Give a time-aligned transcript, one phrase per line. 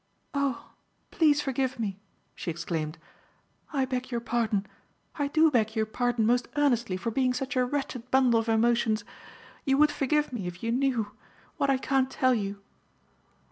[0.33, 0.71] "Oh!
[1.11, 1.99] please forgive me!"
[2.33, 2.97] she exclaimed.
[3.71, 4.65] "I beg your pardon
[5.17, 9.03] I do beg your pardon most earnestly for being such a wretched bundle of emotions.
[9.63, 11.11] You would forgive me if you knew
[11.57, 12.63] what I can't tell you."